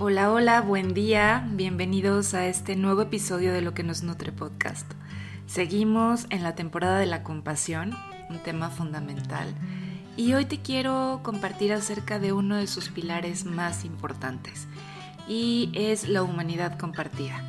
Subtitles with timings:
[0.00, 4.88] Hola, hola, buen día, bienvenidos a este nuevo episodio de Lo que nos nutre podcast.
[5.46, 7.96] Seguimos en la temporada de la compasión,
[8.30, 9.52] un tema fundamental,
[10.16, 14.68] y hoy te quiero compartir acerca de uno de sus pilares más importantes,
[15.26, 17.42] y es la humanidad compartida.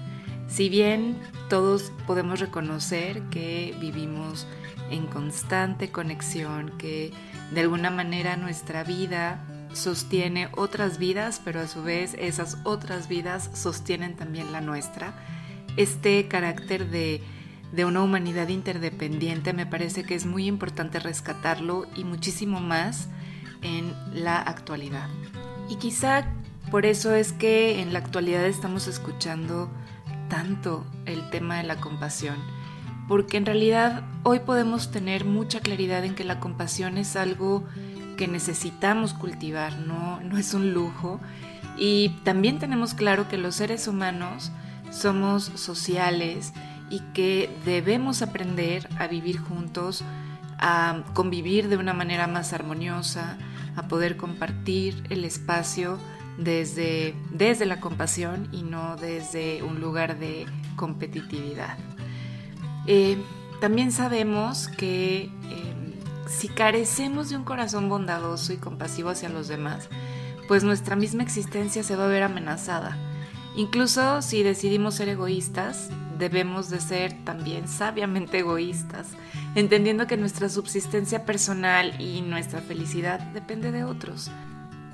[0.48, 1.20] Si bien
[1.52, 4.48] todos podemos reconocer que vivimos
[4.90, 7.14] en constante conexión, que
[7.54, 9.40] de alguna manera nuestra vida
[9.74, 15.14] sostiene otras vidas, pero a su vez esas otras vidas sostienen también la nuestra.
[15.78, 17.22] Este carácter de,
[17.72, 23.10] de una humanidad interdependiente me parece que es muy importante rescatarlo y muchísimo más
[23.62, 25.10] en la actualidad.
[25.70, 26.26] Y quizá
[26.72, 29.70] por eso es que en la actualidad estamos escuchando
[30.30, 32.38] tanto el tema de la compasión,
[33.08, 37.64] porque en realidad hoy podemos tener mucha claridad en que la compasión es algo
[38.28, 41.20] necesitamos cultivar, no, no es un lujo.
[41.78, 44.52] Y también tenemos claro que los seres humanos
[44.92, 46.54] somos sociales
[46.90, 50.04] y que debemos aprender a vivir juntos,
[50.58, 53.38] a convivir de una manera más armoniosa,
[53.76, 56.00] a poder compartir el espacio
[56.38, 61.78] desde, desde la compasión y no desde un lugar de competitividad.
[62.88, 63.18] Eh,
[63.62, 65.69] también sabemos que eh,
[66.30, 69.90] si carecemos de un corazón bondadoso y compasivo hacia los demás,
[70.48, 72.98] pues nuestra misma existencia se va a ver amenazada.
[73.56, 79.08] Incluso si decidimos ser egoístas, debemos de ser también sabiamente egoístas,
[79.56, 84.30] entendiendo que nuestra subsistencia personal y nuestra felicidad depende de otros.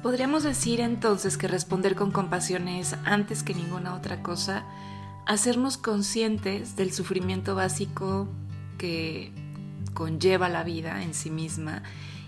[0.01, 4.63] Podríamos decir entonces que responder con compasión es, antes que ninguna otra cosa,
[5.25, 8.27] hacernos conscientes del sufrimiento básico
[8.77, 9.33] que
[9.95, 11.81] conlleva la vida en sí misma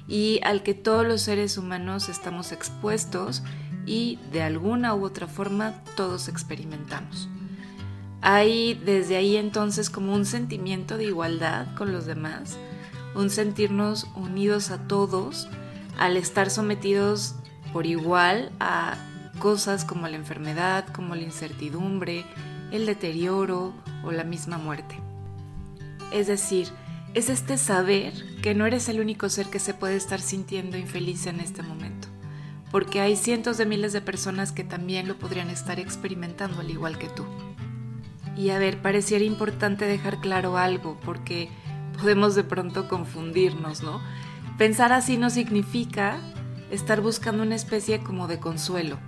[0.08, 3.44] y al que todos los seres humanos estamos expuestos
[3.86, 7.30] y de alguna u otra forma todos experimentamos.
[8.22, 12.58] Hay desde ahí entonces como un sentimiento de igualdad con los demás,
[13.14, 15.48] un sentirnos unidos a todos
[16.00, 17.36] al estar sometidos
[17.74, 18.98] por igual a
[19.40, 22.26] cosas como la enfermedad, como la incertidumbre,
[22.72, 23.74] el deterioro
[24.04, 25.00] o la misma muerte.
[26.12, 26.70] Es decir,
[27.18, 28.14] es este saber
[28.44, 32.08] que no eres el único ser que se puede estar sintiendo infeliz en este momento,
[32.70, 37.00] porque hay cientos de miles de personas que también lo podrían estar experimentando al igual
[37.00, 37.26] que tú.
[38.38, 41.50] Y a ver, pareciera importante dejar claro algo, porque
[42.00, 44.00] podemos de pronto confundirnos, ¿no?
[44.60, 46.20] Pensar así no significa
[46.70, 49.00] estar buscando una especie como de consuelo,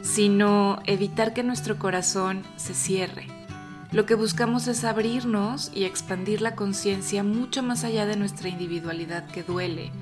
[0.00, 3.43] sino evitar que nuestro corazón se cierre
[3.94, 9.28] lo que buscamos es abrirnos y expandir la conciencia mucho más allá de nuestra individualidad
[9.28, 9.92] que duele,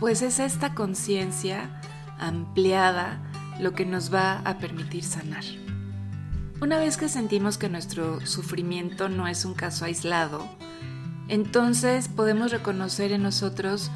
[0.00, 1.82] pues es esta conciencia
[2.18, 3.20] ampliada
[3.60, 5.44] lo que nos va a permitir sanar.
[6.62, 10.48] Una vez que sentimos que nuestro sufrimiento no es un caso aislado,
[11.28, 13.90] entonces podemos reconocer en nosotros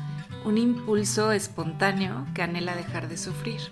[0.44, 3.62] un impulso espontáneo que anhela dejar de sufrir.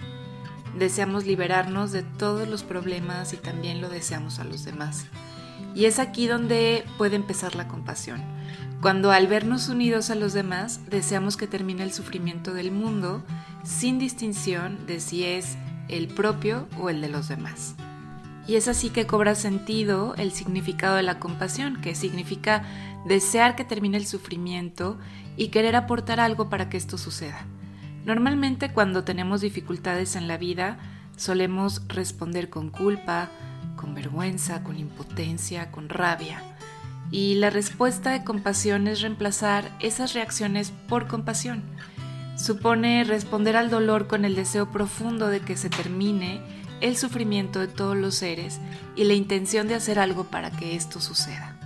[0.78, 5.04] Deseamos liberarnos de todos los problemas y también lo deseamos a los demás.
[5.74, 8.22] Y es aquí donde puede empezar la compasión,
[8.80, 13.22] cuando al vernos unidos a los demás deseamos que termine el sufrimiento del mundo
[13.62, 15.56] sin distinción de si es
[15.88, 17.74] el propio o el de los demás.
[18.46, 22.64] Y es así que cobra sentido el significado de la compasión, que significa
[23.06, 24.98] desear que termine el sufrimiento
[25.36, 27.46] y querer aportar algo para que esto suceda.
[28.04, 30.78] Normalmente cuando tenemos dificultades en la vida
[31.16, 33.30] solemos responder con culpa,
[33.80, 36.42] con vergüenza, con impotencia, con rabia.
[37.10, 41.62] Y la respuesta de compasión es reemplazar esas reacciones por compasión.
[42.36, 46.40] Supone responder al dolor con el deseo profundo de que se termine
[46.80, 48.60] el sufrimiento de todos los seres
[48.96, 51.56] y la intención de hacer algo para que esto suceda.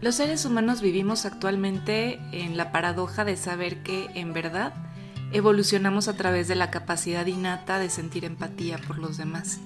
[0.00, 4.74] Los seres humanos vivimos actualmente en la paradoja de saber que, en verdad,
[5.32, 9.60] evolucionamos a través de la capacidad innata de sentir empatía por los demás.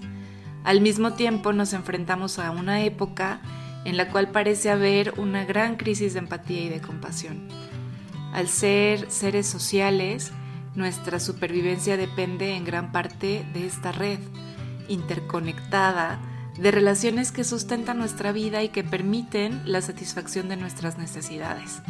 [0.69, 3.41] Al mismo tiempo nos enfrentamos a una época
[3.87, 7.49] en la cual parece haber una gran crisis de empatía y de compasión.
[8.35, 10.31] Al ser seres sociales,
[10.75, 14.19] nuestra supervivencia depende en gran parte de esta red
[14.89, 16.21] interconectada
[16.59, 21.81] de relaciones que sustentan nuestra vida y que permiten la satisfacción de nuestras necesidades,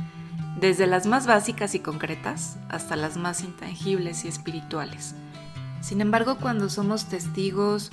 [0.60, 5.16] desde las más básicas y concretas hasta las más intangibles y espirituales.
[5.80, 7.90] Sin embargo, cuando somos testigos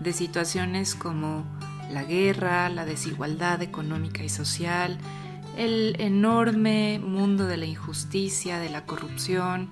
[0.00, 1.44] de situaciones como
[1.90, 4.98] la guerra, la desigualdad económica y social,
[5.56, 9.68] el enorme mundo de la injusticia, de la corrupción,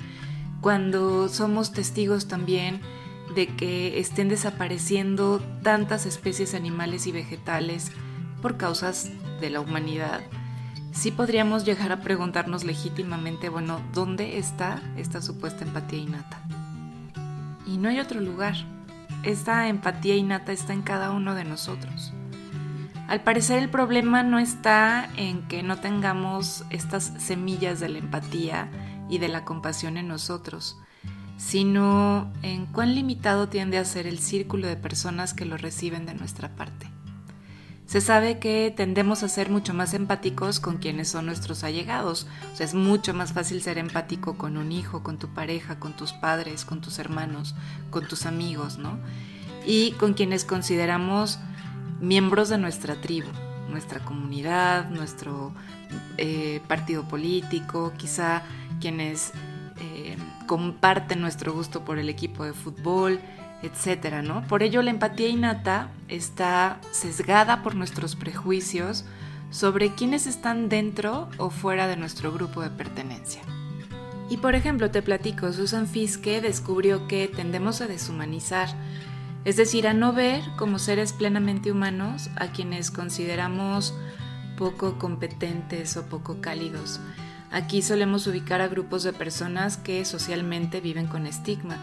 [0.60, 2.80] cuando somos testigos también
[3.34, 7.90] de que estén desapareciendo tantas especies animales y vegetales
[8.40, 9.10] por causas
[9.40, 10.20] de la humanidad,
[10.92, 16.42] sí podríamos llegar a preguntarnos legítimamente, bueno, ¿dónde está esta supuesta empatía innata?
[17.66, 18.54] Y no hay otro lugar.
[19.22, 22.12] Esta empatía innata está en cada uno de nosotros.
[23.08, 28.68] Al parecer el problema no está en que no tengamos estas semillas de la empatía
[29.08, 30.78] y de la compasión en nosotros,
[31.36, 36.14] sino en cuán limitado tiende a ser el círculo de personas que lo reciben de
[36.14, 36.91] nuestra parte.
[37.86, 42.26] Se sabe que tendemos a ser mucho más empáticos con quienes son nuestros allegados.
[42.52, 45.94] O sea, es mucho más fácil ser empático con un hijo, con tu pareja, con
[45.94, 47.54] tus padres, con tus hermanos,
[47.90, 48.98] con tus amigos, ¿no?
[49.66, 51.38] Y con quienes consideramos
[52.00, 53.28] miembros de nuestra tribu,
[53.68, 55.52] nuestra comunidad, nuestro
[56.16, 58.42] eh, partido político, quizá
[58.80, 59.32] quienes
[59.80, 63.20] eh, comparten nuestro gusto por el equipo de fútbol,
[63.62, 64.46] etcétera, ¿no?
[64.48, 69.04] Por ello la empatía innata está sesgada por nuestros prejuicios
[69.50, 73.42] sobre quienes están dentro o fuera de nuestro grupo de pertenencia.
[74.30, 78.68] Y por ejemplo, te platico, Susan Fiske descubrió que tendemos a deshumanizar
[79.44, 83.92] es decir, a no ver como seres plenamente humanos a quienes consideramos
[84.56, 87.00] poco competentes o poco cálidos.
[87.50, 91.76] Aquí solemos ubicar a grupos de personas que socialmente viven con estigma,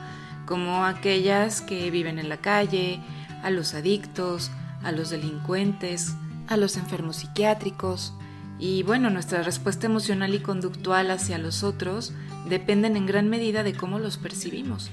[0.50, 3.00] como aquellas que viven en la calle,
[3.44, 4.50] a los adictos,
[4.84, 6.16] a los delincuentes,
[6.48, 8.14] a los enfermos psiquiátricos.
[8.58, 12.14] Y bueno, nuestra respuesta emocional y conductual hacia los otros
[12.50, 14.90] dependen en gran medida de cómo los percibimos.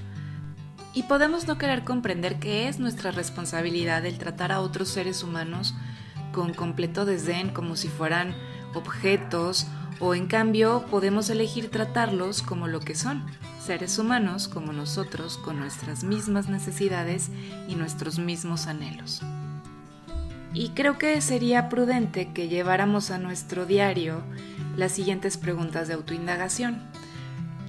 [0.92, 5.74] Y podemos no querer comprender que es nuestra responsabilidad el tratar a otros seres humanos
[6.32, 8.34] con completo desdén como si fueran
[8.74, 9.66] objetos
[10.00, 13.24] o en cambio podemos elegir tratarlos como lo que son,
[13.64, 17.30] seres humanos como nosotros con nuestras mismas necesidades
[17.68, 19.22] y nuestros mismos anhelos.
[20.54, 24.22] Y creo que sería prudente que lleváramos a nuestro diario
[24.76, 26.82] las siguientes preguntas de autoindagación.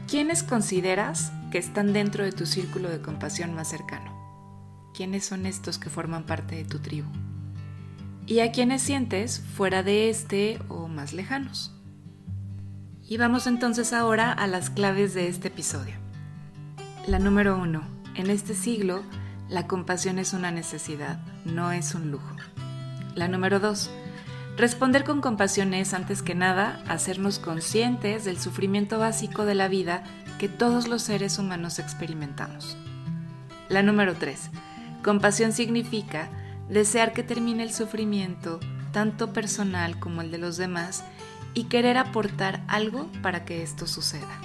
[0.07, 4.11] ¿Quiénes consideras que están dentro de tu círculo de compasión más cercano.
[4.93, 7.09] ¿Quiénes son estos que forman parte de tu tribu?
[8.25, 11.76] ¿Y a quiénes sientes fuera de este o más lejanos?
[13.09, 15.95] Y vamos entonces ahora a las claves de este episodio.
[17.07, 17.83] La número uno.
[18.15, 19.01] En este siglo,
[19.47, 22.35] la compasión es una necesidad, no es un lujo.
[23.15, 23.89] La número dos.
[24.57, 30.03] Responder con compasión es, antes que nada, hacernos conscientes del sufrimiento básico de la vida
[30.37, 32.75] que todos los seres humanos experimentamos.
[33.69, 34.49] La número 3.
[35.01, 36.27] Compasión significa
[36.67, 38.59] desear que termine el sufrimiento,
[38.91, 41.05] tanto personal como el de los demás,
[41.57, 44.39] y querer aportar algo para que esto suceda.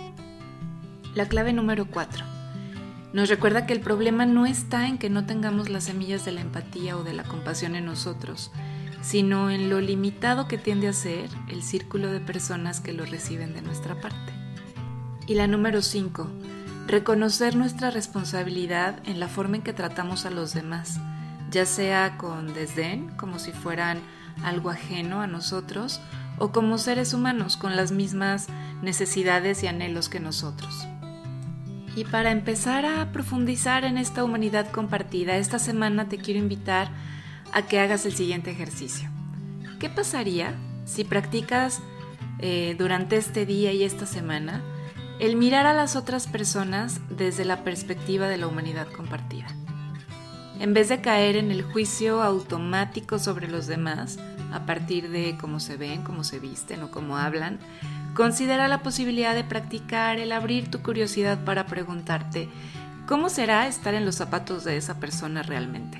[1.14, 2.24] La clave número 4.
[3.12, 6.40] Nos recuerda que el problema no está en que no tengamos las semillas de la
[6.40, 8.50] empatía o de la compasión en nosotros,
[9.02, 13.52] sino en lo limitado que tiende a ser el círculo de personas que lo reciben
[13.52, 14.32] de nuestra parte.
[15.26, 16.30] Y la número 5.
[16.86, 20.98] Reconocer nuestra responsabilidad en la forma en que tratamos a los demás,
[21.50, 24.00] ya sea con desdén, como si fueran
[24.42, 26.00] algo ajeno a nosotros,
[26.42, 28.48] o como seres humanos con las mismas
[28.82, 30.88] necesidades y anhelos que nosotros.
[31.94, 36.88] Y para empezar a profundizar en esta humanidad compartida, esta semana te quiero invitar
[37.52, 39.08] a que hagas el siguiente ejercicio.
[39.78, 41.80] ¿Qué pasaría si practicas
[42.40, 44.62] eh, durante este día y esta semana
[45.20, 49.46] el mirar a las otras personas desde la perspectiva de la humanidad compartida.
[50.58, 54.18] En vez de caer en el juicio automático sobre los demás,
[54.52, 57.58] a partir de cómo se ven, cómo se visten o cómo hablan,
[58.14, 62.48] considera la posibilidad de practicar el abrir tu curiosidad para preguntarte,
[63.06, 65.98] ¿cómo será estar en los zapatos de esa persona realmente?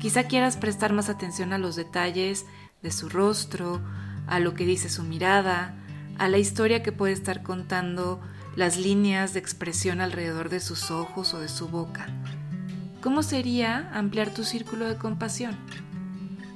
[0.00, 2.44] Quizá quieras prestar más atención a los detalles
[2.82, 3.80] de su rostro,
[4.26, 5.74] a lo que dice su mirada,
[6.18, 8.20] a la historia que puede estar contando
[8.56, 12.06] las líneas de expresión alrededor de sus ojos o de su boca.
[13.00, 15.56] ¿Cómo sería ampliar tu círculo de compasión?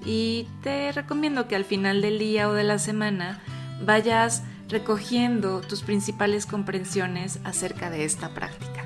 [0.07, 3.43] Y te recomiendo que al final del día o de la semana
[3.85, 8.85] vayas recogiendo tus principales comprensiones acerca de esta práctica.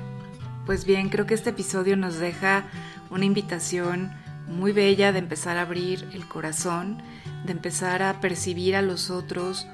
[0.65, 2.65] Pues bien, creo que este episodio nos deja
[3.11, 4.11] una invitación
[4.47, 7.01] muy bella de empezar a abrir el corazón,
[7.45, 9.67] de empezar a percibir a los otros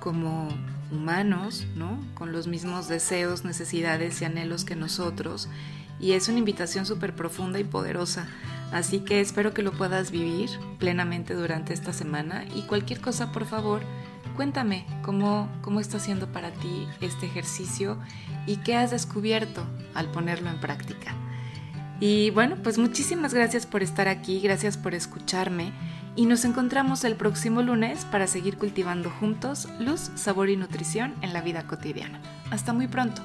[0.00, 0.48] como
[0.90, 1.98] humanos, ¿no?
[2.14, 5.48] Con los mismos deseos, necesidades y anhelos que nosotros.
[6.00, 8.26] Y es una invitación súper profunda y poderosa.
[8.74, 10.50] Así que espero que lo puedas vivir
[10.80, 12.44] plenamente durante esta semana.
[12.56, 13.82] Y cualquier cosa, por favor,
[14.34, 17.96] cuéntame cómo, cómo está siendo para ti este ejercicio
[18.48, 19.64] y qué has descubierto
[19.94, 21.14] al ponerlo en práctica.
[22.00, 25.72] Y bueno, pues muchísimas gracias por estar aquí, gracias por escucharme
[26.16, 31.32] y nos encontramos el próximo lunes para seguir cultivando juntos luz, sabor y nutrición en
[31.32, 32.20] la vida cotidiana.
[32.50, 33.22] Hasta muy pronto.